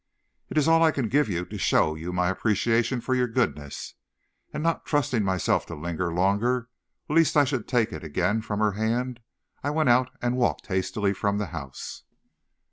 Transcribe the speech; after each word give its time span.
"'It 0.49 0.57
is 0.57 0.67
all 0.67 0.81
I 0.81 0.89
can 0.89 1.07
give 1.09 1.29
you 1.29 1.45
to 1.45 1.59
show 1.59 1.93
you 1.93 2.11
my 2.11 2.29
appreciation 2.29 2.97
of 2.97 3.07
your 3.09 3.27
goodness.' 3.27 3.93
And 4.51 4.63
not 4.63 4.83
trusting 4.83 5.23
myself 5.23 5.67
to 5.67 5.75
linger 5.75 6.11
longer 6.11 6.69
lest 7.07 7.37
I 7.37 7.43
should 7.43 7.67
take 7.67 7.93
it 7.93 8.03
again 8.03 8.41
from 8.41 8.61
her 8.61 8.71
hand, 8.71 9.19
I 9.63 9.69
went 9.69 9.89
out 9.89 10.09
and 10.19 10.37
walked 10.37 10.65
hastily 10.65 11.13
from 11.13 11.37
the 11.37 11.45
house. 11.53 12.01